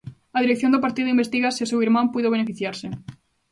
A 0.37 0.39
dirección 0.43 0.71
do 0.73 0.83
partido 0.85 1.13
investiga 1.15 1.53
se 1.55 1.61
o 1.65 1.69
seu 1.71 1.79
irmán 1.87 2.07
puido 2.13 2.33
beneficiarse. 2.35 2.87